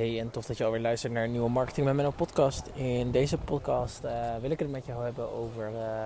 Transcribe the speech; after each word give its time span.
Hey, 0.00 0.20
en 0.20 0.30
tof 0.30 0.46
dat 0.46 0.56
je 0.56 0.64
alweer 0.64 0.80
luistert 0.80 1.12
naar 1.12 1.24
een 1.24 1.30
nieuwe 1.30 1.50
Marketing 1.50 1.86
met 1.86 1.94
Menno 1.94 2.10
podcast. 2.10 2.66
In 2.74 3.10
deze 3.10 3.38
podcast 3.38 4.04
uh, 4.04 4.10
wil 4.40 4.50
ik 4.50 4.58
het 4.58 4.70
met 4.70 4.86
jou 4.86 5.04
hebben 5.04 5.32
over 5.32 5.70
uh, 5.70 6.04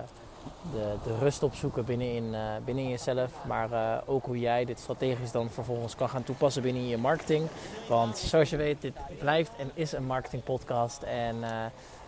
de, 0.72 0.94
de, 1.04 1.18
rust 1.18 1.42
opzoeken 1.42 1.84
binnenin, 1.84 2.24
uh, 2.24 2.40
binnenin 2.64 2.90
jezelf. 2.90 3.32
Maar 3.46 4.02
ook 4.06 4.24
hoe 4.24 4.38
jij 4.38 4.64
dit 4.64 4.78
strategisch 4.78 5.30
dan 5.30 5.50
vervolgens 5.50 5.96
kan 5.96 6.08
gaan 6.08 6.24
toepassen 6.24 6.62
binnen 6.62 6.88
je 6.88 6.96
marketing. 6.96 7.48
Want 7.88 8.18
zoals 8.18 8.50
je 8.50 8.56
weet, 8.56 8.80
dit 8.80 8.94
blijft 9.18 9.50
en 9.58 9.70
is 9.74 9.92
een 9.92 10.06
marketing 10.06 10.44
podcast. 10.44 11.02
En 11.02 11.36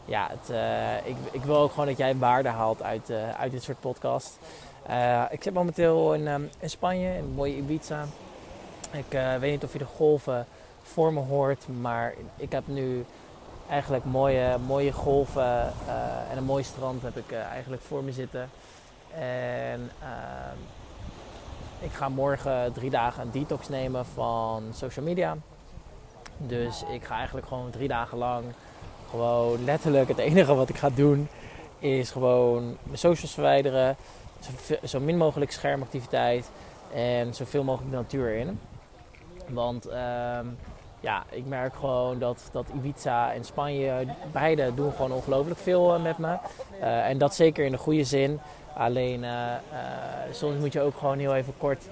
ja, 0.05 0.31
het, 0.31 0.57
ik, 1.05 1.17
ik, 1.31 1.45
wil 1.45 1.57
ook 1.57 1.71
gewoon 1.71 1.87
dat 1.87 1.97
jij 1.97 2.17
waarde 2.17 2.49
haalt 2.49 2.83
uit, 2.83 3.11
uit 3.37 3.53
dit 3.53 3.63
soort 3.63 3.81
podcast. 3.81 4.39
ik 5.31 5.43
zit 5.43 5.55
momenteel 5.55 6.15
in, 6.15 6.27
um, 6.27 6.51
in 6.59 6.71
Spanje, 6.71 7.17
in 7.17 7.33
mooie 7.35 7.57
Ibiza. 7.57 8.05
Ik 8.91 9.39
weet 9.41 9.51
niet 9.51 9.65
of 9.65 9.73
je 9.73 9.79
de 9.79 9.85
golven 9.85 10.47
voor 10.93 11.13
me 11.13 11.21
hoort. 11.21 11.67
Maar 11.81 12.15
ik 12.37 12.53
heb 12.53 12.67
nu 12.67 13.05
eigenlijk 13.69 14.05
mooie, 14.05 14.59
mooie 14.67 14.93
golven 14.93 15.73
uh, 15.87 16.31
en 16.31 16.37
een 16.37 16.45
mooi 16.45 16.65
strand 16.65 17.03
heb 17.03 17.17
ik 17.17 17.33
uh, 17.33 17.39
eigenlijk 17.39 17.83
voor 17.83 18.05
me 18.05 18.13
zitten. 18.13 18.49
En 19.15 19.91
uh, 20.03 20.53
ik 21.79 21.93
ga 21.93 22.09
morgen 22.09 22.73
drie 22.73 22.91
dagen 22.91 23.23
een 23.23 23.31
detox 23.31 23.69
nemen 23.69 24.07
van 24.07 24.63
social 24.75 25.05
media. 25.05 25.37
Dus 26.37 26.85
ik 26.93 27.05
ga 27.05 27.17
eigenlijk 27.17 27.47
gewoon 27.47 27.71
drie 27.71 27.89
dagen 27.89 28.19
lang 28.19 28.45
gewoon 29.11 29.65
letterlijk 29.65 30.09
het 30.09 30.19
enige 30.19 30.55
wat 30.55 30.69
ik 30.69 30.77
ga 30.77 30.91
doen 30.91 31.29
is 31.79 32.11
gewoon 32.11 32.77
mijn 32.83 32.99
socials 32.99 33.33
verwijderen. 33.33 33.97
Zo, 34.85 35.01
min 35.01 35.17
mogelijk 35.17 35.51
schermactiviteit 35.51 36.51
en 36.95 37.35
zoveel 37.35 37.65
mogelijk 37.65 37.93
natuur 37.93 38.35
in. 38.35 38.61
Want 39.49 39.87
ehm, 39.87 40.47
ja, 41.07 41.25
ik 41.31 41.47
merk 41.47 41.75
gewoon 41.75 42.19
dat, 42.19 42.49
dat 42.53 42.67
Ibiza 42.75 43.33
en 43.33 43.45
Spanje, 43.45 44.07
beide 44.33 44.75
doen 44.75 44.93
gewoon 44.93 45.13
ongelooflijk 45.13 45.61
veel 45.61 45.97
uh, 45.97 46.03
met 46.03 46.19
me. 46.19 46.37
Uh, 46.81 47.09
en 47.09 47.19
dat 47.19 47.35
zeker 47.35 47.65
in 47.65 47.73
de 47.73 47.79
goede 47.79 48.05
zin. 48.05 48.41
Alleen 48.75 49.23
uh, 49.23 49.53
soms 50.33 50.59
moet 50.59 50.73
je 50.73 50.81
ook 50.81 50.97
gewoon 50.97 51.19
heel 51.19 51.35
even 51.35 51.55
kort 51.59 51.89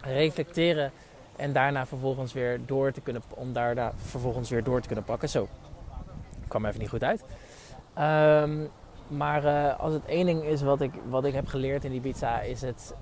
reflecteren. 0.00 0.92
En 1.36 1.52
daarna 1.52 1.86
vervolgens 1.86 2.32
weer 2.32 2.60
door 2.66 2.92
te 2.92 3.00
kunnen, 3.00 3.22
om 3.28 3.52
daarna 3.52 3.92
vervolgens 3.96 4.50
weer 4.50 4.64
door 4.64 4.80
te 4.80 4.86
kunnen 4.86 5.04
pakken. 5.04 5.28
Zo, 5.28 5.48
kwam 6.48 6.66
even 6.66 6.80
niet 6.80 6.88
goed 6.88 7.04
uit. 7.04 7.24
Um, 7.98 8.70
maar 9.06 9.72
als 9.72 9.92
het 9.92 10.04
één 10.04 10.26
ding 10.26 10.44
is 10.44 10.62
wat 10.62 10.80
ik, 10.80 10.92
wat 11.08 11.24
ik 11.24 11.34
heb 11.34 11.46
geleerd 11.46 11.84
in 11.84 11.92
Ibiza, 11.92 12.40
is 12.40 12.60
het, 12.60 12.94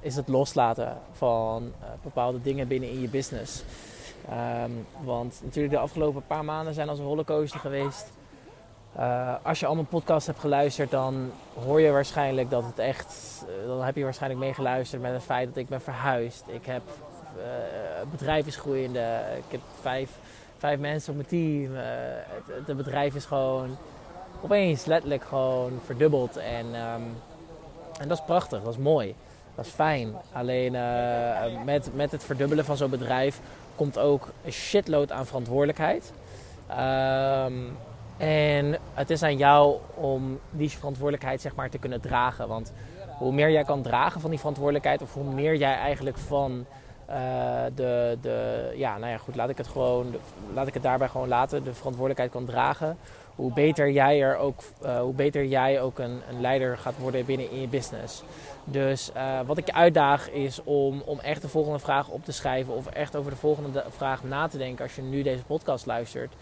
is 0.00 0.16
het 0.16 0.28
loslaten 0.28 0.98
van 1.12 1.72
bepaalde 2.02 2.42
dingen 2.42 2.68
binnen 2.68 2.90
in 2.90 3.00
je 3.00 3.08
business. 3.08 3.64
Um, 4.30 4.86
want 5.04 5.40
natuurlijk 5.44 5.74
de 5.74 5.80
afgelopen 5.80 6.26
paar 6.26 6.44
maanden 6.44 6.74
zijn 6.74 6.88
als 6.88 6.98
een 6.98 7.04
rollercoaster 7.04 7.60
geweest. 7.60 8.12
Uh, 8.98 9.34
als 9.42 9.60
je 9.60 9.66
al 9.66 9.74
mijn 9.74 9.86
podcast 9.86 10.26
hebt 10.26 10.38
geluisterd, 10.38 10.90
dan 10.90 11.30
hoor 11.64 11.80
je 11.80 11.90
waarschijnlijk 11.90 12.50
dat 12.50 12.64
het 12.64 12.78
echt. 12.78 13.44
Uh, 13.48 13.66
dan 13.66 13.82
heb 13.82 13.96
je 13.96 14.02
waarschijnlijk 14.02 14.40
meegeluisterd 14.40 15.02
met 15.02 15.12
het 15.12 15.22
feit 15.22 15.48
dat 15.48 15.56
ik 15.56 15.68
ben 15.68 15.80
verhuisd. 15.80 16.44
Ik 16.46 16.66
heb. 16.66 16.82
Uh, 17.36 17.42
het 17.98 18.10
bedrijf 18.10 18.46
is 18.46 18.56
groeiende. 18.56 19.20
Ik 19.36 19.44
heb 19.48 19.60
vijf, 19.80 20.10
vijf 20.58 20.78
mensen 20.78 21.10
op 21.10 21.16
mijn 21.16 21.28
team. 21.28 21.74
het, 21.74 22.66
het, 22.66 22.76
bedrijf 22.76 23.14
is 23.14 23.24
gewoon 23.24 23.76
opeens 24.40 24.84
letterlijk 24.84 25.24
gewoon 25.24 25.80
verdubbeld. 25.84 26.36
En, 26.36 26.66
um, 26.66 27.14
en 28.00 28.08
dat 28.08 28.18
is 28.18 28.24
prachtig, 28.24 28.62
dat 28.62 28.72
is 28.72 28.78
mooi. 28.78 29.14
Dat 29.54 29.66
is 29.66 29.70
fijn. 29.70 30.14
Alleen 30.32 30.72
met, 31.64 31.94
met 31.94 32.12
het 32.12 32.24
verdubbelen 32.24 32.64
van 32.64 32.76
zo'n 32.76 32.90
bedrijf 32.90 33.40
komt 33.76 33.98
ook 33.98 34.28
een 34.44 34.52
shitload 34.52 35.12
aan 35.12 35.26
verantwoordelijkheid. 35.26 36.12
Um, 36.70 37.76
en 38.16 38.78
het 38.94 39.10
is 39.10 39.22
aan 39.22 39.36
jou 39.36 39.76
om 39.94 40.38
die 40.50 40.70
verantwoordelijkheid 40.70 41.40
zeg 41.40 41.54
maar, 41.54 41.70
te 41.70 41.78
kunnen 41.78 42.00
dragen. 42.00 42.48
Want 42.48 42.72
hoe 43.18 43.32
meer 43.32 43.50
jij 43.50 43.64
kan 43.64 43.82
dragen 43.82 44.20
van 44.20 44.30
die 44.30 44.38
verantwoordelijkheid, 44.38 45.02
of 45.02 45.14
hoe 45.14 45.24
meer 45.24 45.56
jij 45.56 45.74
eigenlijk 45.74 46.18
van 46.18 46.66
uh, 47.10 47.16
de, 47.74 48.18
de. 48.20 48.72
Ja, 48.76 48.98
nou 48.98 49.10
ja, 49.10 49.18
goed, 49.18 49.36
laat 49.36 49.48
ik 49.48 49.56
het 49.56 49.66
gewoon. 49.66 50.14
Laat 50.54 50.66
ik 50.66 50.74
het 50.74 50.82
daarbij 50.82 51.08
gewoon 51.08 51.28
laten. 51.28 51.64
De 51.64 51.74
verantwoordelijkheid 51.74 52.30
kan 52.30 52.44
dragen. 52.44 52.98
Hoe 53.36 53.52
beter 53.52 53.90
jij 53.90 54.22
er 54.22 54.36
ook, 54.36 54.60
uh, 54.82 54.98
hoe 54.98 55.14
beter 55.14 55.44
jij 55.44 55.80
ook 55.80 55.98
een, 55.98 56.22
een 56.28 56.40
leider 56.40 56.78
gaat 56.78 56.98
worden 56.98 57.24
binnen 57.24 57.50
in 57.50 57.60
je 57.60 57.68
business. 57.68 58.22
Dus 58.64 59.10
uh, 59.16 59.40
wat 59.46 59.58
ik 59.58 59.66
je 59.66 59.72
uitdaag 59.72 60.30
is 60.30 60.62
om, 60.64 61.02
om 61.04 61.20
echt 61.20 61.42
de 61.42 61.48
volgende 61.48 61.78
vraag 61.78 62.08
op 62.08 62.24
te 62.24 62.32
schrijven 62.32 62.74
of 62.74 62.86
echt 62.86 63.16
over 63.16 63.30
de 63.30 63.36
volgende 63.36 63.84
vraag 63.88 64.24
na 64.24 64.48
te 64.48 64.58
denken 64.58 64.84
als 64.84 64.94
je 64.94 65.02
nu 65.02 65.22
deze 65.22 65.44
podcast 65.44 65.86
luistert. 65.86 66.32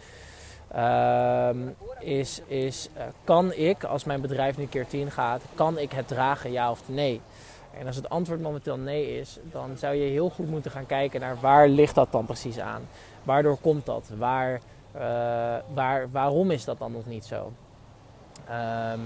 Uh, 0.75 1.49
is, 2.01 2.41
is 2.47 2.89
uh, 2.97 3.03
kan 3.25 3.53
ik, 3.53 3.85
als 3.85 4.05
mijn 4.05 4.21
bedrijf 4.21 4.57
nu 4.57 4.67
keer 4.67 4.87
10 4.87 5.11
gaat, 5.11 5.43
kan 5.55 5.79
ik 5.79 5.93
het 5.93 6.09
dragen, 6.09 6.53
ja 6.53 6.71
of 6.71 6.83
nee? 6.87 7.21
En 7.79 7.87
als 7.87 7.97
het 7.97 8.09
antwoord 8.09 8.41
momenteel 8.41 8.77
nee 8.77 9.19
is, 9.19 9.39
dan 9.51 9.77
zou 9.77 9.95
je 9.95 10.11
heel 10.11 10.31
goed 10.31 10.51
moeten 10.51 10.71
gaan 10.71 10.87
kijken 10.87 11.21
naar 11.21 11.37
waar 11.41 11.69
ligt 11.69 11.95
dat 11.95 12.13
dan 12.13 12.25
precies 12.25 12.59
aan? 12.59 12.83
Waardoor 13.23 13.57
komt 13.57 13.87
dat? 13.87 14.11
Waar, 14.17 14.61
waar, 15.75 16.11
waarom 16.11 16.51
is 16.51 16.65
dat 16.65 16.79
dan 16.79 16.93
nog 16.93 17.07
niet 17.07 17.25
zo? 17.25 17.53
Um, 18.51 19.01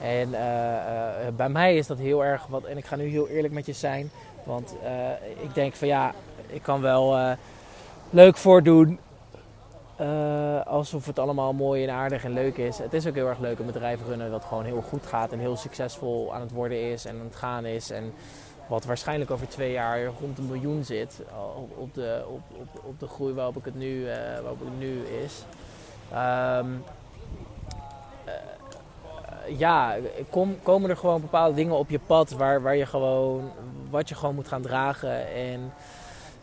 en 0.00 0.28
uh, 0.28 0.38
uh, 0.38 1.36
bij 1.36 1.48
mij 1.48 1.76
is 1.76 1.86
dat 1.86 1.98
heel 1.98 2.24
erg 2.24 2.46
wat, 2.46 2.64
en 2.64 2.76
ik 2.76 2.84
ga 2.84 2.96
nu 2.96 3.04
heel 3.04 3.28
eerlijk 3.28 3.54
met 3.54 3.66
je 3.66 3.72
zijn, 3.72 4.10
want 4.44 4.74
ik 5.42 5.54
denk 5.54 5.74
van 5.74 5.88
ja, 5.88 6.12
ik 6.46 6.62
kan 6.62 6.80
wel 6.80 7.36
leuk 8.10 8.36
voordoen 8.36 8.98
alsof 10.64 11.06
het 11.06 11.18
allemaal 11.18 11.52
mooi 11.52 11.84
en 11.84 11.94
aardig 11.94 12.24
en 12.24 12.32
leuk 12.32 12.56
is. 12.56 12.78
Het 12.78 12.92
is 12.92 13.06
ook 13.06 13.14
heel 13.14 13.28
erg 13.28 13.38
leuk 13.38 13.58
een 13.58 13.66
bedrijf 13.66 14.00
runnen 14.06 14.30
dat 14.30 14.44
gewoon 14.44 14.64
heel 14.64 14.82
goed 14.88 15.06
gaat 15.06 15.32
en 15.32 15.38
heel 15.38 15.56
succesvol 15.56 16.34
aan 16.34 16.40
het 16.40 16.52
worden 16.52 16.90
is 16.90 17.04
en 17.04 17.18
aan 17.18 17.24
het 17.24 17.36
gaan 17.36 17.64
is. 17.64 17.90
En 17.90 18.12
wat 18.68 18.84
waarschijnlijk 18.84 19.30
over 19.30 19.48
twee 19.48 19.72
jaar 19.72 20.04
rond 20.20 20.38
een 20.38 20.46
miljoen 20.46 20.84
zit 20.84 21.20
op, 21.56 21.78
op 21.78 21.94
de, 21.94 22.24
op, 22.28 22.40
op, 22.60 22.84
op, 22.84 23.00
de 23.00 23.06
groei 23.06 23.34
waarop 23.34 23.56
ik 23.56 23.64
het 23.64 23.74
nu, 23.74 24.04
waarop 24.42 24.60
het 24.60 24.78
nu 24.78 25.02
is. 25.02 25.44
Um, 26.12 26.84
ja, 29.48 29.96
kom, 30.30 30.58
komen 30.62 30.90
er 30.90 30.96
gewoon 30.96 31.20
bepaalde 31.20 31.54
dingen 31.54 31.76
op 31.76 31.90
je 31.90 32.00
pad 32.06 32.30
waar, 32.30 32.62
waar 32.62 32.76
je 32.76 32.86
gewoon, 32.86 33.52
wat 33.90 34.08
je 34.08 34.14
gewoon 34.14 34.34
moet 34.34 34.48
gaan 34.48 34.62
dragen. 34.62 35.28
En 35.28 35.72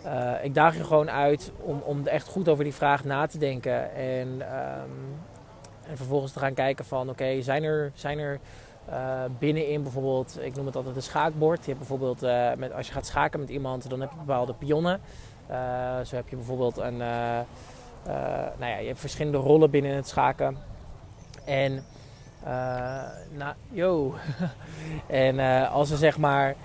uh, 0.05 0.43
ik 0.43 0.53
daag 0.53 0.77
je 0.77 0.83
gewoon 0.83 1.09
uit 1.09 1.51
om, 1.57 1.81
om 1.85 2.07
echt 2.07 2.27
goed 2.27 2.49
over 2.49 2.63
die 2.63 2.73
vraag 2.73 3.03
na 3.03 3.27
te 3.27 3.37
denken. 3.37 3.93
En, 3.95 4.27
um, 4.27 5.19
en 5.87 5.97
vervolgens 5.97 6.31
te 6.31 6.39
gaan 6.39 6.53
kijken 6.53 6.85
van 6.85 7.09
oké, 7.09 7.41
zijn 7.41 7.63
er, 7.63 7.91
zijn 7.93 8.19
er 8.19 8.39
uh, 8.89 9.23
binnenin 9.39 9.83
bijvoorbeeld, 9.83 10.37
ik 10.41 10.55
noem 10.55 10.65
het 10.65 10.75
altijd 10.75 10.95
een 10.95 11.01
schaakbord. 11.01 11.59
Je 11.59 11.65
hebt 11.65 11.77
bijvoorbeeld, 11.77 12.23
uh, 12.23 12.53
met, 12.57 12.73
als 12.73 12.87
je 12.87 12.93
gaat 12.93 13.05
schaken 13.05 13.39
met 13.39 13.49
iemand, 13.49 13.89
dan 13.89 14.01
heb 14.01 14.11
je 14.11 14.17
bepaalde 14.17 14.53
pionnen. 14.53 14.99
zo 16.03 16.15
heb 16.15 16.29
je 16.29 16.35
bijvoorbeeld 16.35 16.77
een, 16.77 16.97
nou 16.97 17.45
ja, 18.59 18.77
je 18.77 18.87
hebt 18.87 18.99
verschillende 18.99 19.37
rollen 19.37 19.69
binnen 19.69 19.95
het 19.95 20.07
schaken. 20.07 20.57
En 21.45 21.83
nou, 23.31 23.53
yo. 23.69 24.15
en 25.07 25.39
als 25.69 25.91
er 25.91 25.97
zeg 25.97 26.17
maar 26.17 26.55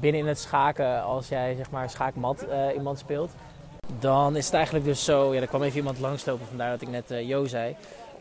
binnen 0.00 0.20
in 0.20 0.26
het 0.26 0.38
schaken, 0.38 1.02
als 1.02 1.28
jij 1.28 1.54
zeg 1.54 1.70
maar 1.70 1.90
schaakmat 1.90 2.46
iemand 2.74 2.98
speelt, 2.98 3.30
dan 3.98 4.36
is 4.36 4.44
het 4.44 4.54
eigenlijk 4.54 4.84
dus 4.84 5.04
zo. 5.04 5.34
Ja, 5.34 5.40
er 5.40 5.46
kwam 5.46 5.62
even 5.62 5.78
iemand 5.78 5.98
langslopen, 5.98 6.46
vandaar 6.46 6.70
dat 6.70 6.82
ik 6.82 6.88
net 6.88 7.26
yo 7.26 7.46
zei. 7.46 7.76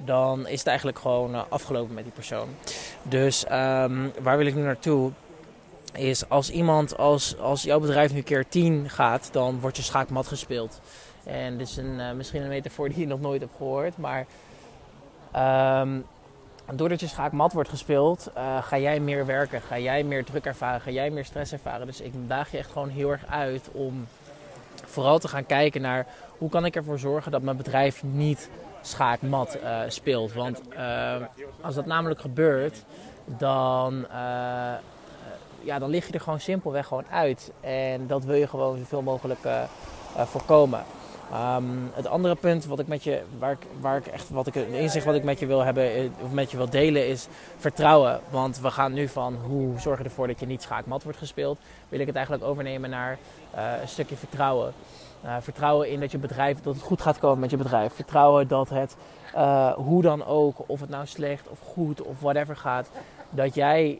Dan 0.05 0.47
is 0.47 0.59
het 0.59 0.67
eigenlijk 0.67 0.99
gewoon 0.99 1.49
afgelopen 1.49 1.93
met 1.93 2.03
die 2.03 2.13
persoon. 2.13 2.47
Dus 3.03 3.43
um, 3.43 4.11
waar 4.21 4.37
wil 4.37 4.45
ik 4.45 4.55
nu 4.55 4.61
naartoe? 4.61 5.11
Is 5.93 6.29
als 6.29 6.49
iemand, 6.49 6.97
als, 6.97 7.37
als 7.37 7.63
jouw 7.63 7.79
bedrijf 7.79 8.13
nu 8.13 8.21
keer 8.21 8.47
10 8.47 8.89
gaat, 8.89 9.29
dan 9.31 9.59
wordt 9.59 9.77
je 9.77 9.83
schaakmat 9.83 10.27
gespeeld. 10.27 10.81
En 11.23 11.57
dit 11.57 11.67
is 11.67 11.77
een, 11.77 12.17
misschien 12.17 12.41
een 12.41 12.47
metafoor 12.47 12.89
die 12.89 12.99
je 12.99 13.07
nog 13.07 13.21
nooit 13.21 13.41
hebt 13.41 13.55
gehoord, 13.57 13.97
maar. 13.97 14.25
Um, 15.81 16.05
doordat 16.75 16.99
je 16.99 17.07
schaak 17.07 17.31
mat 17.31 17.53
wordt 17.53 17.69
gespeeld, 17.69 18.31
uh, 18.37 18.63
ga 18.63 18.77
jij 18.77 18.99
meer 18.99 19.25
werken, 19.25 19.61
ga 19.61 19.79
jij 19.79 20.03
meer 20.03 20.23
druk 20.23 20.45
ervaren, 20.45 20.81
ga 20.81 20.91
jij 20.91 21.09
meer 21.09 21.25
stress 21.25 21.51
ervaren. 21.51 21.85
Dus 21.85 22.01
ik 22.01 22.13
daag 22.27 22.51
je 22.51 22.57
echt 22.57 22.71
gewoon 22.71 22.89
heel 22.89 23.11
erg 23.11 23.25
uit 23.29 23.69
om 23.71 24.07
vooral 24.85 25.19
te 25.19 25.27
gaan 25.27 25.45
kijken 25.45 25.81
naar 25.81 26.07
hoe 26.37 26.49
kan 26.49 26.65
ik 26.65 26.75
ervoor 26.75 26.99
zorgen 26.99 27.31
dat 27.31 27.41
mijn 27.41 27.57
bedrijf 27.57 28.03
niet 28.03 28.49
schaakmat 28.81 29.57
uh, 29.63 29.79
speelt. 29.87 30.33
Want 30.33 30.61
uh, 30.73 31.15
als 31.61 31.75
dat 31.75 31.85
namelijk 31.85 32.19
gebeurt, 32.19 32.83
dan, 33.25 34.07
ja, 35.63 35.79
dan 35.79 35.89
lig 35.89 36.07
je 36.07 36.13
er 36.13 36.21
gewoon 36.21 36.39
simpelweg 36.39 36.87
gewoon 36.87 37.07
uit. 37.11 37.51
En 37.61 38.07
dat 38.07 38.23
wil 38.23 38.35
je 38.35 38.47
gewoon 38.47 38.77
zoveel 38.77 39.01
mogelijk 39.01 39.39
voorkomen. 40.15 40.83
Um, 41.33 41.91
het 41.93 42.07
andere 42.07 42.35
punt 42.35 42.65
wat 42.65 42.79
ik 42.79 42.87
met 42.87 43.03
je, 43.03 43.21
waar 43.39 43.51
ik, 43.51 43.67
waar 43.79 43.97
ik 43.97 44.07
echt, 44.07 44.29
wat 44.29 44.47
ik, 44.47 44.55
een 44.55 44.73
inzicht 44.73 45.05
wat 45.05 45.15
ik 45.15 45.23
met 45.23 45.39
je 45.39 45.45
wil 45.45 45.59
hebben, 45.63 45.93
eh, 45.93 46.03
of 46.21 46.31
met 46.31 46.51
je 46.51 46.57
wil 46.57 46.69
delen, 46.69 47.07
is 47.07 47.27
vertrouwen. 47.57 48.19
Want 48.29 48.59
we 48.59 48.71
gaan 48.71 48.93
nu 48.93 49.07
van 49.07 49.35
hoe 49.47 49.79
zorg 49.79 49.97
je 49.97 50.03
ervoor 50.03 50.27
dat 50.27 50.39
je 50.39 50.45
niet 50.45 50.61
schaakmat 50.61 51.03
wordt 51.03 51.17
gespeeld, 51.17 51.59
wil 51.89 51.99
ik 51.99 52.05
het 52.05 52.15
eigenlijk 52.15 52.45
overnemen 52.45 52.89
naar 52.89 53.17
uh, 53.55 53.81
een 53.81 53.87
stukje 53.87 54.15
vertrouwen. 54.15 54.73
Uh, 55.25 55.35
vertrouwen 55.39 55.89
in 55.89 55.99
dat 55.99 56.11
je 56.11 56.17
bedrijf, 56.17 56.61
dat 56.61 56.73
het 56.73 56.83
goed 56.83 57.01
gaat 57.01 57.19
komen 57.19 57.39
met 57.39 57.49
je 57.49 57.57
bedrijf. 57.57 57.93
Vertrouwen 57.93 58.47
dat 58.47 58.69
het 58.69 58.95
hoe 59.75 60.01
dan 60.01 60.25
ook, 60.25 60.55
of 60.65 60.79
het 60.79 60.89
nou 60.89 61.05
slecht 61.05 61.47
of 61.47 61.59
goed 61.59 62.01
of 62.01 62.19
whatever 62.19 62.55
gaat, 62.55 62.89
dat 63.29 63.55
jij 63.55 63.99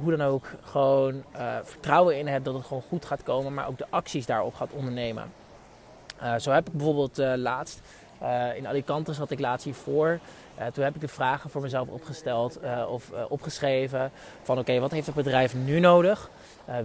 hoe 0.00 0.16
dan 0.16 0.26
ook 0.26 0.46
gewoon 0.62 1.22
vertrouwen 1.62 2.18
in 2.18 2.26
hebt 2.26 2.44
dat 2.44 2.54
het 2.54 2.66
gewoon 2.66 2.82
goed 2.88 3.04
gaat 3.04 3.22
komen, 3.22 3.54
maar 3.54 3.68
ook 3.68 3.78
de 3.78 3.86
acties 3.90 4.26
daarop 4.26 4.54
gaat 4.54 4.70
ondernemen. 4.72 5.39
Zo 6.38 6.50
heb 6.50 6.66
ik 6.66 6.72
bijvoorbeeld 6.72 7.16
laatst 7.36 7.80
in 8.56 8.66
Alicante 8.66 9.12
zat 9.12 9.30
ik 9.30 9.40
laatst 9.40 9.64
hiervoor. 9.64 10.18
Toen 10.72 10.84
heb 10.84 10.94
ik 10.94 11.00
de 11.00 11.08
vragen 11.08 11.50
voor 11.50 11.60
mezelf 11.60 11.88
opgesteld 11.88 12.58
of 12.88 13.10
opgeschreven 13.28 14.10
van 14.42 14.58
oké, 14.58 14.78
wat 14.78 14.90
heeft 14.90 15.06
het 15.06 15.14
bedrijf 15.14 15.54
nu 15.54 15.80
nodig? 15.80 16.30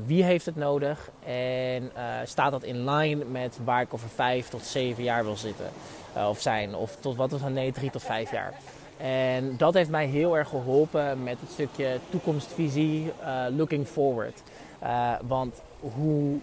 wie 0.05 0.23
heeft 0.23 0.45
het 0.45 0.55
nodig? 0.55 1.09
En 1.25 1.91
staat 2.23 2.51
dat 2.51 2.63
in 2.63 2.89
line 2.89 3.25
met 3.25 3.59
waar 3.63 3.81
ik 3.81 3.93
over 3.93 4.09
vijf 4.09 4.49
tot 4.49 4.65
zeven 4.65 5.03
jaar 5.03 5.23
wil 5.23 5.37
zitten 5.37 5.65
of 6.29 6.41
zijn? 6.41 6.75
Of 6.75 6.95
tot 6.95 7.15
wat 7.15 7.31
is 7.31 7.41
dan 7.41 7.53
nee, 7.53 7.71
drie 7.71 7.89
tot 7.89 8.03
vijf 8.03 8.31
jaar? 8.31 8.53
En 8.97 9.57
dat 9.57 9.73
heeft 9.73 9.89
mij 9.89 10.05
heel 10.05 10.37
erg 10.37 10.49
geholpen 10.49 11.23
met 11.23 11.37
het 11.39 11.51
stukje 11.51 11.99
toekomstvisie, 12.09 13.11
looking 13.55 13.87
forward. 13.87 14.41
want 15.27 15.61
hoe 15.79 16.39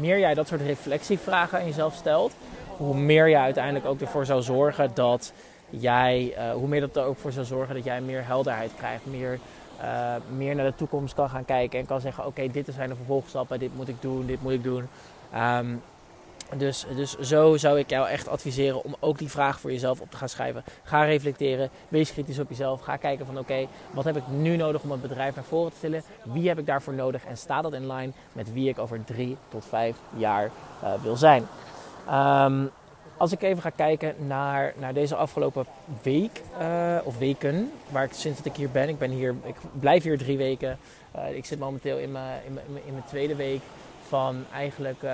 meer 0.00 0.18
jij 0.18 0.34
dat 0.34 0.48
soort 0.48 0.60
reflectievragen 0.60 1.58
aan 1.58 1.64
jezelf 1.64 1.94
stelt, 1.94 2.32
hoe 2.76 2.96
meer 2.96 3.28
je 3.28 3.36
uiteindelijk 3.36 3.86
ook 3.86 4.00
ervoor 4.00 4.26
zou 4.26 4.42
zorgen 4.42 4.90
dat 4.94 5.32
jij, 5.70 6.34
uh, 6.38 6.52
hoe 6.52 6.68
meer 6.68 6.80
dat 6.80 6.96
er 6.96 7.04
ook 7.04 7.18
voor 7.18 7.32
zal 7.32 7.44
zorgen 7.44 7.74
dat 7.74 7.84
jij 7.84 8.00
meer 8.00 8.26
helderheid 8.26 8.70
krijgt, 8.76 9.06
meer, 9.06 9.38
uh, 9.80 10.14
meer 10.36 10.54
naar 10.54 10.66
de 10.66 10.76
toekomst 10.76 11.14
kan 11.14 11.30
gaan 11.30 11.44
kijken 11.44 11.78
en 11.78 11.86
kan 11.86 12.00
zeggen: 12.00 12.26
Oké, 12.26 12.48
dit 12.48 12.68
zijn 12.74 12.88
de 12.88 12.96
vervolgstappen, 12.96 13.58
dit 13.58 13.76
moet 13.76 13.88
ik 13.88 14.00
doen, 14.00 14.26
dit 14.26 14.42
moet 14.42 14.52
ik 14.52 14.62
doen. 14.62 14.88
Um, 15.34 15.82
dus, 16.58 16.86
dus 16.96 17.18
zo 17.18 17.56
zou 17.56 17.78
ik 17.78 17.90
jou 17.90 18.08
echt 18.08 18.28
adviseren 18.28 18.84
om 18.84 18.96
ook 19.00 19.18
die 19.18 19.30
vraag 19.30 19.60
voor 19.60 19.72
jezelf 19.72 20.00
op 20.00 20.10
te 20.10 20.16
gaan 20.16 20.28
schrijven. 20.28 20.64
Ga 20.82 21.04
reflecteren, 21.04 21.70
wees 21.88 22.12
kritisch 22.12 22.38
op 22.38 22.48
jezelf. 22.48 22.80
Ga 22.80 22.96
kijken 22.96 23.26
van 23.26 23.38
oké, 23.38 23.66
wat 23.90 24.04
heb 24.04 24.16
ik 24.16 24.28
nu 24.28 24.56
nodig 24.56 24.82
om 24.82 24.90
het 24.90 25.02
bedrijf 25.02 25.34
naar 25.34 25.44
voren 25.44 25.70
te 25.70 25.76
stellen? 25.76 26.02
Wie 26.22 26.48
heb 26.48 26.58
ik 26.58 26.66
daarvoor 26.66 26.94
nodig? 26.94 27.24
En 27.24 27.36
staat 27.36 27.62
dat 27.62 27.72
in 27.72 27.86
lijn 27.86 28.14
met 28.32 28.52
wie 28.52 28.68
ik 28.68 28.78
over 28.78 29.04
drie 29.04 29.36
tot 29.48 29.64
vijf 29.64 29.96
jaar 30.16 30.50
uh, 30.82 30.92
wil 31.02 31.16
zijn? 31.16 31.46
Um, 32.10 32.70
als 33.16 33.32
ik 33.32 33.42
even 33.42 33.62
ga 33.62 33.70
kijken 33.70 34.14
naar, 34.26 34.72
naar 34.76 34.94
deze 34.94 35.16
afgelopen 35.16 35.66
week 36.02 36.40
uh, 36.60 36.96
of 37.04 37.18
weken, 37.18 37.72
waar 37.88 38.04
ik 38.04 38.12
sinds 38.12 38.38
dat 38.38 38.46
ik 38.46 38.56
hier 38.56 38.70
ben, 38.70 38.88
ik 38.88 38.98
ben 38.98 39.10
hier, 39.10 39.34
ik 39.44 39.56
blijf 39.80 40.02
hier 40.02 40.18
drie 40.18 40.36
weken. 40.36 40.78
Uh, 41.16 41.36
ik 41.36 41.44
zit 41.44 41.58
momenteel 41.58 41.98
in 41.98 42.12
mijn, 42.12 42.40
in 42.46 42.52
mijn, 42.52 42.66
in 42.84 42.92
mijn 42.92 43.04
tweede 43.04 43.36
week 43.36 43.60
van 44.08 44.44
eigenlijk, 44.54 45.02
uh, 45.02 45.10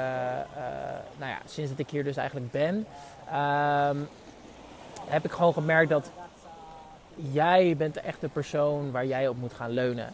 nou 1.18 1.30
ja, 1.30 1.38
sinds 1.46 1.70
dat 1.70 1.78
ik 1.78 1.90
hier 1.90 2.04
dus 2.04 2.16
eigenlijk 2.16 2.50
ben, 2.50 2.74
um, 2.74 4.08
heb 5.04 5.24
ik 5.24 5.30
gewoon 5.30 5.52
gemerkt 5.52 5.90
dat 5.90 6.10
jij 7.14 7.74
bent 7.76 7.94
de 7.94 8.00
echte 8.00 8.28
persoon 8.28 8.90
waar 8.90 9.06
jij 9.06 9.28
op 9.28 9.36
moet 9.36 9.52
gaan 9.52 9.70
leunen. 9.70 10.12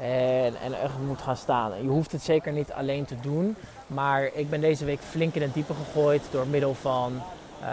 En, 0.00 0.54
en 0.64 0.80
echt 0.82 0.98
moet 1.06 1.22
gaan 1.22 1.36
staan. 1.36 1.82
Je 1.82 1.88
hoeft 1.88 2.12
het 2.12 2.22
zeker 2.22 2.52
niet 2.52 2.72
alleen 2.72 3.04
te 3.04 3.20
doen. 3.20 3.56
Maar 3.86 4.30
ik 4.32 4.50
ben 4.50 4.60
deze 4.60 4.84
week 4.84 5.00
flink 5.00 5.34
in 5.34 5.42
het 5.42 5.54
diepe 5.54 5.74
gegooid 5.74 6.22
door 6.30 6.46
middel 6.46 6.74
van 6.74 7.22
uh, 7.62 7.68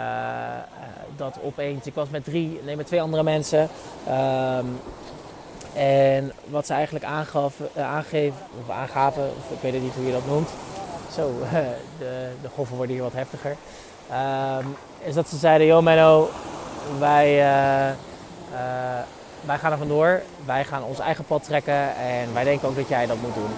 dat 1.16 1.38
opeens. 1.42 1.86
Ik 1.86 1.94
was 1.94 2.08
met 2.08 2.24
drie, 2.24 2.60
nee, 2.64 2.76
met 2.76 2.86
twee 2.86 3.02
andere 3.02 3.22
mensen. 3.22 3.68
Um, 4.08 4.80
en 5.74 6.32
wat 6.44 6.66
ze 6.66 6.72
eigenlijk 6.72 7.04
aangaf, 7.04 7.54
uh, 7.76 7.84
aangeven, 7.84 8.38
of 8.60 8.74
aangaven, 8.74 9.22
of 9.22 9.50
ik 9.50 9.60
weet 9.60 9.82
niet 9.82 9.94
hoe 9.94 10.06
je 10.06 10.12
dat 10.12 10.26
noemt. 10.26 10.48
Zo, 11.12 11.32
de, 11.98 12.28
de 12.42 12.48
worden 12.76 12.94
hier 12.94 13.02
wat 13.02 13.12
heftiger. 13.12 13.56
Um, 14.60 14.76
is 15.04 15.14
dat 15.14 15.28
ze 15.28 15.36
zeiden: 15.36 15.66
Yo, 15.66 15.82
Menno, 15.82 16.28
wij 16.98 17.38
wij 19.44 19.58
gaan 19.58 19.72
er 19.72 19.78
vandoor. 19.78 20.22
Wij 20.44 20.64
gaan 20.64 20.84
ons 20.84 20.98
eigen 20.98 21.24
pad 21.24 21.44
trekken. 21.44 21.96
En 21.96 22.32
wij 22.32 22.44
denken 22.44 22.68
ook 22.68 22.76
dat 22.76 22.88
jij 22.88 23.06
dat 23.06 23.16
moet 23.20 23.34
doen. 23.34 23.50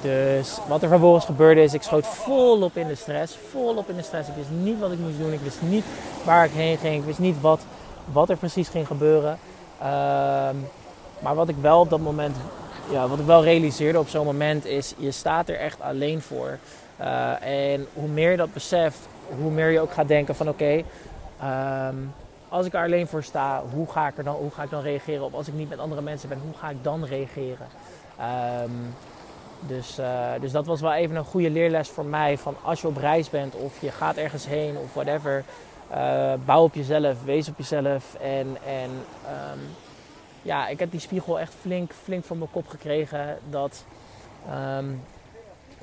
Dus 0.00 0.58
wat 0.68 0.82
er 0.82 0.88
vervolgens 0.88 1.24
gebeurde 1.24 1.62
is, 1.62 1.74
ik 1.74 1.82
schoot 1.82 2.06
volop 2.06 2.76
in 2.76 2.86
de 2.86 2.94
stress. 2.94 3.38
Volop 3.50 3.88
in 3.88 3.96
de 3.96 4.02
stress. 4.02 4.28
Ik 4.28 4.34
wist 4.34 4.50
niet 4.50 4.78
wat 4.78 4.92
ik 4.92 4.98
moest 4.98 5.18
doen. 5.18 5.32
Ik 5.32 5.40
wist 5.40 5.58
niet 5.62 5.84
waar 6.24 6.44
ik 6.44 6.50
heen 6.52 6.78
ging. 6.78 6.94
Ik 6.94 7.04
wist 7.04 7.18
niet 7.18 7.40
wat, 7.40 7.60
wat 8.04 8.30
er 8.30 8.36
precies 8.36 8.68
ging 8.68 8.86
gebeuren. 8.86 9.38
Um, 9.82 10.68
maar 11.22 11.34
wat 11.34 11.48
ik 11.48 11.56
wel 11.60 11.80
op 11.80 11.90
dat 11.90 12.00
moment, 12.00 12.36
ja, 12.90 13.08
wat 13.08 13.18
ik 13.18 13.26
wel 13.26 13.44
realiseerde 13.44 13.98
op 13.98 14.08
zo'n 14.08 14.24
moment 14.24 14.64
is, 14.64 14.94
je 14.96 15.10
staat 15.10 15.48
er 15.48 15.58
echt 15.58 15.80
alleen 15.80 16.20
voor. 16.20 16.58
Uh, 17.00 17.72
en 17.72 17.86
hoe 17.94 18.08
meer 18.08 18.30
je 18.30 18.36
dat 18.36 18.52
beseft, 18.52 18.98
hoe 19.40 19.50
meer 19.50 19.70
je 19.70 19.80
ook 19.80 19.92
gaat 19.92 20.08
denken 20.08 20.34
van 20.34 20.48
oké, 20.48 20.82
um, 21.44 22.14
als 22.48 22.66
ik 22.66 22.74
er 22.74 22.84
alleen 22.84 23.06
voor 23.06 23.22
sta, 23.22 23.62
hoe 23.72 23.90
ga 23.90 24.06
ik, 24.08 24.18
er 24.18 24.24
dan, 24.24 24.34
hoe 24.34 24.50
ga 24.50 24.62
ik 24.62 24.70
dan 24.70 24.82
reageren? 24.82 25.24
Of 25.24 25.34
als 25.34 25.48
ik 25.48 25.54
niet 25.54 25.68
met 25.68 25.78
andere 25.78 26.02
mensen 26.02 26.28
ben, 26.28 26.40
hoe 26.44 26.58
ga 26.58 26.70
ik 26.70 26.76
dan 26.82 27.04
reageren? 27.04 27.66
Um, 28.62 28.94
dus, 29.66 29.98
uh, 29.98 30.06
dus 30.40 30.52
dat 30.52 30.66
was 30.66 30.80
wel 30.80 30.92
even 30.92 31.16
een 31.16 31.24
goede 31.24 31.50
leerles 31.50 31.88
voor 31.88 32.04
mij. 32.04 32.38
Van 32.38 32.54
als 32.62 32.80
je 32.80 32.86
op 32.86 32.96
reis 32.96 33.30
bent 33.30 33.54
of 33.54 33.80
je 33.80 33.90
gaat 33.90 34.16
ergens 34.16 34.46
heen 34.46 34.76
of 34.76 34.94
whatever. 34.94 35.44
Uh, 35.94 36.32
bouw 36.44 36.62
op 36.62 36.74
jezelf, 36.74 37.24
wees 37.24 37.48
op 37.48 37.54
jezelf. 37.56 38.14
En, 38.20 38.56
en 38.66 38.90
um, 38.90 39.60
ja, 40.42 40.68
ik 40.68 40.78
heb 40.78 40.90
die 40.90 41.00
spiegel 41.00 41.40
echt 41.40 41.54
flink, 41.60 41.92
flink 42.02 42.24
voor 42.24 42.36
mijn 42.36 42.50
kop 42.50 42.68
gekregen. 42.68 43.38
Dat, 43.50 43.84
um, 44.78 45.02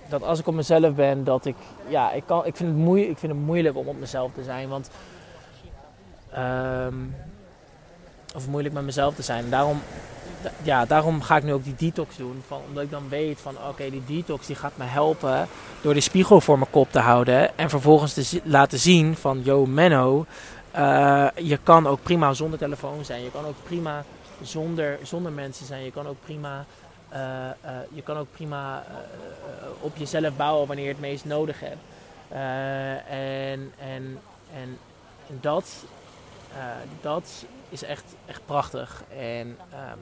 dat 0.10 0.24
als 0.24 0.40
ik 0.40 0.48
op 0.48 0.54
mezelf 0.54 0.94
ben, 0.94 1.24
dat 1.24 1.46
ik... 1.46 1.56
Ja, 1.88 2.12
ik, 2.12 2.24
kan, 2.26 2.46
ik, 2.46 2.56
vind 2.56 2.70
het 2.70 2.80
moeilijk, 2.80 3.12
ik 3.12 3.18
vind 3.18 3.32
het 3.32 3.42
moeilijk 3.42 3.78
om 3.78 3.88
op 3.88 4.00
mezelf 4.00 4.32
te 4.34 4.44
zijn. 4.44 4.70
Want 4.70 4.90
Um, 6.38 7.16
of 8.36 8.48
moeilijk 8.48 8.74
met 8.74 8.84
mezelf 8.84 9.16
te 9.16 9.22
zijn. 9.22 9.50
Daarom, 9.50 9.82
ja, 10.62 10.86
daarom 10.86 11.22
ga 11.22 11.38
ik 11.38 11.44
nu 11.44 11.54
ook 11.54 11.64
die 11.64 11.76
detox 11.78 12.18
doen. 12.18 12.44
Van, 12.48 12.62
omdat 12.68 12.84
ik 12.84 12.92
dan 12.92 13.10
weet 13.10 13.40
van 13.40 13.56
oké, 13.70 13.90
die 13.90 14.04
detox 14.06 14.48
die 14.48 14.56
gaat 14.56 14.78
me 14.78 14.84
helpen 14.84 15.48
door 15.82 15.94
de 15.94 16.00
spiegel 16.00 16.42
voor 16.42 16.58
mijn 16.58 16.72
kop 16.72 16.92
te 16.92 17.00
houden. 17.00 17.58
En 17.58 17.70
vervolgens 17.70 18.14
te 18.14 18.42
laten 18.44 18.80
zien 18.80 19.16
van 19.16 19.42
yo 19.44 19.66
Menno, 19.66 20.26
uh, 20.78 21.28
je 21.36 21.60
kan 21.64 21.88
ook 21.88 22.04
prima 22.04 22.34
zonder 22.34 22.60
telefoon 22.60 23.06
zijn. 23.06 23.24
Je 23.24 23.32
kan 23.32 23.46
ook 23.46 23.64
prima 23.64 24.04
zonder, 24.42 25.00
zonder 25.04 25.32
mensen 25.32 25.66
zijn. 25.66 25.84
Je 25.84 25.92
kan 25.92 26.08
ook 26.08 26.22
prima, 26.24 26.66
uh, 27.14 27.20
uh, 27.20 27.72
je 27.94 28.02
kan 28.02 28.18
ook 28.18 28.32
prima 28.32 28.84
op 29.80 29.98
jezelf 29.98 30.36
bouwen 30.36 30.68
wanneer 30.68 30.86
je 30.86 30.92
het 30.92 31.02
meest 31.02 31.26
nodig 31.26 31.60
hebt. 31.60 31.82
en, 33.10 33.72
en, 33.80 34.20
en 34.54 34.78
dat 35.42 35.86
dat 37.02 37.46
is 37.70 37.84
echt, 37.84 38.16
echt 38.26 38.42
prachtig. 38.46 39.04
En 39.18 39.58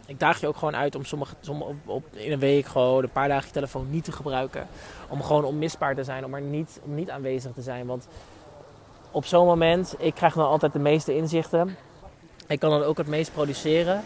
ik 0.05 0.19
daag 0.19 0.39
je 0.39 0.47
ook 0.47 0.57
gewoon 0.57 0.75
uit 0.75 0.95
om 0.95 1.05
sommige, 1.05 1.35
sommige 1.39 1.69
op, 1.69 1.75
op, 1.85 2.03
in 2.11 2.31
een 2.31 2.39
week 2.39 2.65
gewoon 2.65 3.03
een 3.03 3.09
paar 3.09 3.27
dagen 3.27 3.47
je 3.47 3.53
telefoon 3.53 3.89
niet 3.89 4.03
te 4.03 4.11
gebruiken. 4.11 4.67
Om 5.09 5.23
gewoon 5.23 5.43
onmisbaar 5.43 5.95
te 5.95 6.03
zijn, 6.03 6.25
om 6.25 6.33
er 6.33 6.41
niet, 6.41 6.79
om 6.83 6.95
niet 6.95 7.09
aanwezig 7.09 7.51
te 7.51 7.61
zijn. 7.61 7.85
Want 7.85 8.07
op 9.11 9.25
zo'n 9.25 9.45
moment, 9.45 9.95
ik 9.97 10.13
krijg 10.13 10.33
dan 10.33 10.47
altijd 10.47 10.73
de 10.73 10.79
meeste 10.79 11.15
inzichten. 11.15 11.77
Ik 12.47 12.59
kan 12.59 12.69
dan 12.69 12.83
ook 12.83 12.97
het 12.97 13.07
meest 13.07 13.33
produceren. 13.33 14.03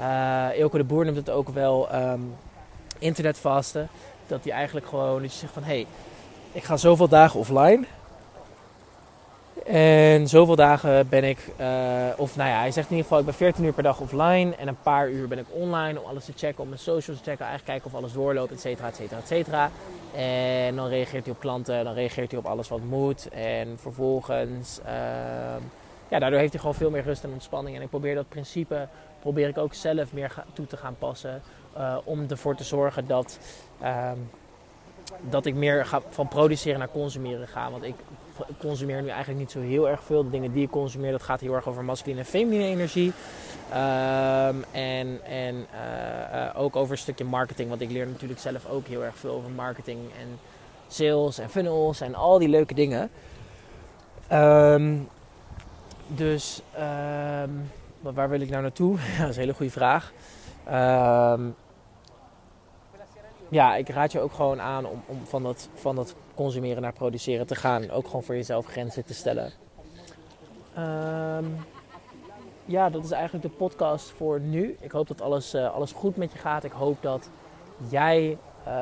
Uh, 0.00 0.58
Ilke 0.58 0.76
de 0.76 0.84
Boer 0.84 1.04
noemt 1.04 1.16
het 1.16 1.30
ook 1.30 1.48
wel 1.48 1.94
um, 1.94 2.34
internetvasten. 2.98 3.88
Dat 4.26 4.44
hij 4.44 4.52
eigenlijk 4.52 4.86
gewoon, 4.86 5.22
dat 5.22 5.32
je 5.32 5.38
zegt 5.38 5.52
van 5.52 5.62
hé, 5.62 5.68
hey, 5.68 5.86
ik 6.52 6.64
ga 6.64 6.76
zoveel 6.76 7.08
dagen 7.08 7.40
offline. 7.40 7.84
En 9.64 10.28
zoveel 10.28 10.56
dagen 10.56 11.08
ben 11.08 11.24
ik, 11.24 11.38
uh, 11.60 11.66
of 12.16 12.36
nou 12.36 12.48
ja, 12.50 12.58
hij 12.58 12.70
zegt 12.70 12.90
in 12.90 12.96
ieder 12.96 13.02
geval, 13.02 13.18
ik 13.18 13.24
ben 13.24 13.34
14 13.34 13.64
uur 13.64 13.72
per 13.72 13.82
dag 13.82 14.00
offline 14.00 14.56
en 14.56 14.68
een 14.68 14.82
paar 14.82 15.08
uur 15.08 15.28
ben 15.28 15.38
ik 15.38 15.46
online 15.50 16.00
om 16.00 16.06
alles 16.06 16.24
te 16.24 16.32
checken, 16.36 16.62
om 16.62 16.68
mijn 16.68 16.80
socials 16.80 17.18
te 17.18 17.30
checken, 17.30 17.46
eigenlijk 17.46 17.64
kijken 17.64 17.86
of 17.86 17.94
alles 17.94 18.12
doorloopt, 18.12 18.52
et 18.52 18.60
cetera, 18.60 18.88
et 18.88 18.96
cetera, 18.96 19.18
et 19.18 19.26
cetera. 19.26 19.70
En 20.14 20.76
dan 20.76 20.88
reageert 20.88 21.24
hij 21.24 21.34
op 21.34 21.40
klanten, 21.40 21.84
dan 21.84 21.94
reageert 21.94 22.30
hij 22.30 22.40
op 22.40 22.46
alles 22.46 22.68
wat 22.68 22.80
moet. 22.88 23.28
En 23.28 23.78
vervolgens, 23.80 24.80
uh, 24.86 24.92
ja, 26.08 26.18
daardoor 26.18 26.38
heeft 26.38 26.52
hij 26.52 26.60
gewoon 26.60 26.74
veel 26.76 26.90
meer 26.90 27.02
rust 27.02 27.24
en 27.24 27.32
ontspanning. 27.32 27.76
En 27.76 27.82
ik 27.82 27.88
probeer 27.88 28.14
dat 28.14 28.28
principe, 28.28 28.88
probeer 29.20 29.48
ik 29.48 29.58
ook 29.58 29.74
zelf 29.74 30.12
meer 30.12 30.34
toe 30.52 30.66
te 30.66 30.76
gaan 30.76 30.96
passen, 30.98 31.42
uh, 31.76 31.96
om 32.04 32.26
ervoor 32.28 32.56
te 32.56 32.64
zorgen 32.64 33.06
dat, 33.06 33.38
um, 33.82 34.30
dat 35.20 35.46
ik 35.46 35.54
meer 35.54 35.86
ga, 35.86 36.00
van 36.10 36.28
produceren 36.28 36.78
naar 36.78 36.90
consumeren 36.90 37.48
ga. 37.48 37.70
Want 37.70 37.84
ik 37.84 37.94
consumeer 38.58 39.02
nu 39.02 39.08
eigenlijk 39.08 39.38
niet 39.38 39.50
zo 39.50 39.60
heel 39.60 39.88
erg 39.88 40.02
veel. 40.02 40.24
De 40.24 40.30
dingen 40.30 40.52
die 40.52 40.64
ik 40.64 40.70
consumeer, 40.70 41.10
dat 41.10 41.22
gaat 41.22 41.40
heel 41.40 41.54
erg 41.54 41.68
over 41.68 41.84
masculine 41.84 42.20
en 42.20 42.26
feminine 42.26 42.64
energie. 42.64 43.12
Um, 43.70 44.64
en 44.72 45.24
en 45.24 45.54
uh, 45.54 46.34
uh, 46.34 46.60
ook 46.60 46.76
over 46.76 46.92
een 46.92 46.98
stukje 46.98 47.24
marketing. 47.24 47.68
Want 47.68 47.80
ik 47.80 47.90
leer 47.90 48.06
natuurlijk 48.06 48.40
zelf 48.40 48.68
ook 48.70 48.86
heel 48.86 49.04
erg 49.04 49.16
veel 49.16 49.30
over 49.30 49.50
marketing 49.50 49.98
en 50.20 50.38
sales 50.88 51.38
en 51.38 51.50
funnels 51.50 52.00
en 52.00 52.14
al 52.14 52.38
die 52.38 52.48
leuke 52.48 52.74
dingen. 52.74 53.10
Um, 54.32 55.08
dus 56.06 56.62
um, 56.74 57.70
waar 58.00 58.28
wil 58.28 58.40
ik 58.40 58.50
nou 58.50 58.62
naartoe? 58.62 58.96
dat 59.18 59.28
is 59.28 59.34
een 59.36 59.40
hele 59.40 59.54
goede 59.54 59.72
vraag. 59.72 60.12
ja, 63.48 63.76
ik 63.76 63.88
raad 63.88 64.12
je 64.12 64.20
ook 64.20 64.32
gewoon 64.32 64.60
aan 64.60 64.86
om, 64.86 65.02
om 65.06 65.20
van, 65.24 65.42
dat, 65.42 65.68
van 65.74 65.96
dat 65.96 66.14
consumeren 66.34 66.82
naar 66.82 66.92
produceren 66.92 67.46
te 67.46 67.54
gaan. 67.54 67.90
Ook 67.90 68.06
gewoon 68.06 68.22
voor 68.22 68.34
jezelf 68.34 68.66
grenzen 68.66 69.04
te 69.04 69.14
stellen. 69.14 69.52
Ehm, 70.74 71.44
ja, 72.64 72.90
dat 72.90 73.04
is 73.04 73.10
eigenlijk 73.10 73.44
de 73.44 73.56
podcast 73.58 74.10
voor 74.10 74.40
nu. 74.40 74.76
Ik 74.80 74.90
hoop 74.90 75.08
dat 75.08 75.20
alles, 75.20 75.54
uh, 75.54 75.74
alles 75.74 75.92
goed 75.92 76.16
met 76.16 76.32
je 76.32 76.38
gaat. 76.38 76.64
Ik 76.64 76.72
hoop 76.72 77.02
dat 77.02 77.30
jij 77.88 78.38
uh, 78.66 78.72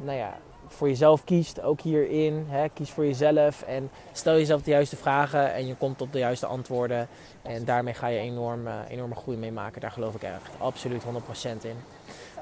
nou 0.00 0.16
ja, 0.16 0.38
voor 0.72 0.88
jezelf 0.88 1.24
kiest, 1.24 1.62
ook 1.62 1.80
hierin. 1.80 2.46
Hè, 2.48 2.68
kies 2.68 2.90
voor 2.90 3.04
jezelf 3.04 3.62
en 3.62 3.90
stel 4.12 4.34
jezelf 4.34 4.62
de 4.62 4.70
juiste 4.70 4.96
vragen 4.96 5.54
en 5.54 5.66
je 5.66 5.74
komt 5.74 6.00
op 6.00 6.12
de 6.12 6.18
juiste 6.18 6.46
antwoorden. 6.46 7.08
En 7.42 7.64
daarmee 7.64 7.94
ga 7.94 8.06
je 8.06 8.18
enorm, 8.18 8.66
uh, 8.66 8.74
enorme 8.88 9.14
groei 9.14 9.36
mee 9.36 9.52
maken. 9.52 9.80
Daar 9.80 9.90
geloof 9.90 10.14
ik 10.14 10.22
echt 10.22 10.50
absoluut 10.58 11.02
100% 11.02 11.64
in. 11.64 11.76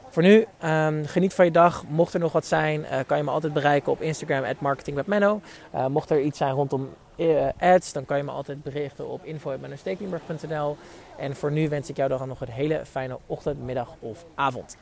Voor 0.09 0.23
nu, 0.23 0.47
um, 0.65 1.07
geniet 1.07 1.35
van 1.35 1.45
je 1.45 1.51
dag. 1.51 1.85
Mocht 1.89 2.15
er 2.15 2.21
nog 2.21 2.33
wat 2.33 2.47
zijn, 2.47 2.81
uh, 2.81 2.99
kan 3.07 3.17
je 3.17 3.23
me 3.23 3.31
altijd 3.31 3.53
bereiken 3.53 3.93
op 3.93 4.01
Instagram, 4.01 4.45
at 4.45 4.61
marketingwebmenno. 4.61 5.41
Uh, 5.75 5.87
mocht 5.87 6.11
er 6.11 6.21
iets 6.21 6.39
zijn 6.39 6.55
rondom 6.55 6.89
ads, 7.59 7.93
dan 7.93 8.05
kan 8.05 8.17
je 8.17 8.23
me 8.23 8.31
altijd 8.31 8.63
berichten 8.63 9.09
op 9.09 9.25
info.mennostekelenburg.nl. 9.25 10.77
En 11.19 11.37
voor 11.37 11.53
nu 11.53 11.69
wens 11.69 11.89
ik 11.89 11.97
jou 11.97 12.09
dan 12.09 12.29
nog 12.29 12.41
een 12.41 12.51
hele 12.51 12.87
fijne 12.87 13.19
ochtend, 13.27 13.63
middag 13.63 13.95
of 14.01 14.25
avond. 14.35 14.77